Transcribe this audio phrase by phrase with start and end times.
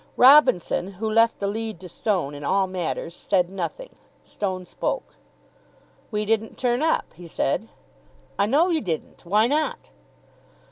[0.17, 3.91] Robinson, who left the lead to Stone in all matters, said nothing.
[4.25, 5.15] Stone spoke.
[6.09, 7.67] "We didn't turn up," he said.
[8.39, 9.23] "I know you didn't.
[9.27, 9.91] Why not?"